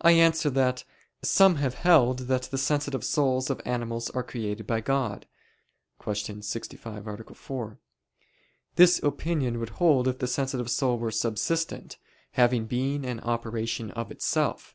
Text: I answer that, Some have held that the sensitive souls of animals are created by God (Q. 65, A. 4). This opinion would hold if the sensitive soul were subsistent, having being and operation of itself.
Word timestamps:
I 0.00 0.10
answer 0.10 0.50
that, 0.50 0.82
Some 1.22 1.54
have 1.62 1.74
held 1.74 2.18
that 2.26 2.42
the 2.50 2.58
sensitive 2.58 3.04
souls 3.04 3.50
of 3.50 3.60
animals 3.64 4.10
are 4.10 4.24
created 4.24 4.66
by 4.66 4.80
God 4.80 5.26
(Q. 6.02 6.42
65, 6.42 7.06
A. 7.06 7.34
4). 7.34 7.78
This 8.74 9.00
opinion 9.00 9.60
would 9.60 9.68
hold 9.78 10.08
if 10.08 10.18
the 10.18 10.26
sensitive 10.26 10.68
soul 10.72 10.98
were 10.98 11.12
subsistent, 11.12 11.98
having 12.32 12.66
being 12.66 13.04
and 13.06 13.20
operation 13.20 13.92
of 13.92 14.10
itself. 14.10 14.74